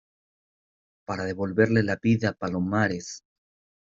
[1.05, 3.21] para devolverle la vida a Palomares?